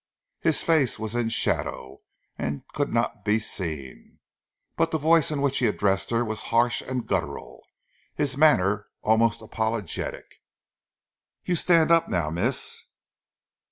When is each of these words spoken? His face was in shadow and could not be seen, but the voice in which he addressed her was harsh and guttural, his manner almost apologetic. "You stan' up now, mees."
His 0.39 0.63
face 0.63 0.97
was 0.97 1.13
in 1.13 1.29
shadow 1.29 2.01
and 2.35 2.67
could 2.69 2.91
not 2.91 3.23
be 3.23 3.37
seen, 3.37 4.17
but 4.75 4.89
the 4.89 4.97
voice 4.97 5.29
in 5.29 5.43
which 5.43 5.59
he 5.59 5.67
addressed 5.67 6.09
her 6.09 6.25
was 6.25 6.41
harsh 6.49 6.81
and 6.81 7.05
guttural, 7.07 7.61
his 8.15 8.35
manner 8.35 8.87
almost 9.03 9.43
apologetic. 9.43 10.41
"You 11.45 11.55
stan' 11.55 11.91
up 11.91 12.09
now, 12.09 12.31
mees." 12.31 12.83